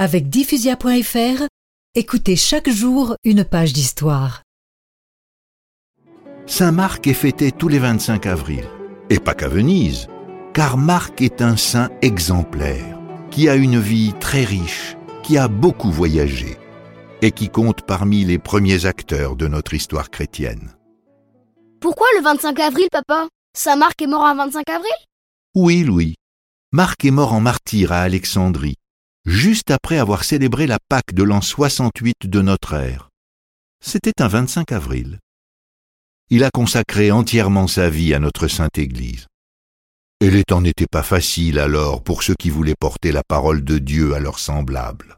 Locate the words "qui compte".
17.32-17.82